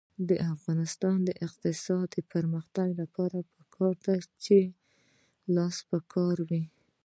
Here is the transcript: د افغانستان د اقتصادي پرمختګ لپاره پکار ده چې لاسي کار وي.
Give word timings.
د 0.29 0.31
افغانستان 0.53 1.15
د 1.27 1.29
اقتصادي 1.45 2.21
پرمختګ 2.33 2.87
لپاره 3.01 3.37
پکار 3.55 3.93
ده 4.05 4.15
چې 4.43 4.57
لاسي 5.55 5.83
کار 6.13 6.37
وي. 6.49 6.63